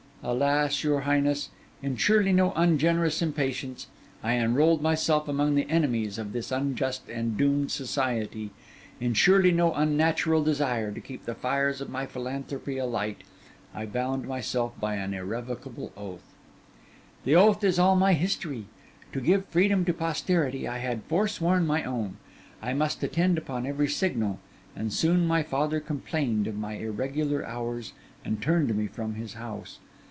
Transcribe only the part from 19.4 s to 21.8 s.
freedom to posterity I had forsworn